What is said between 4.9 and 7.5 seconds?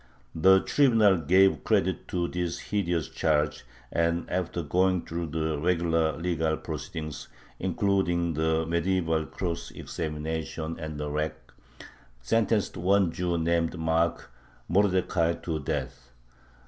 through the regular legal proceedings,